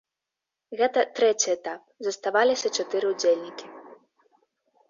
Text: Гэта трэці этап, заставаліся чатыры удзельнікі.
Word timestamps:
Гэта 0.79 1.03
трэці 1.19 1.51
этап, 1.57 1.81
заставаліся 2.09 2.67
чатыры 2.77 3.05
удзельнікі. 3.13 3.65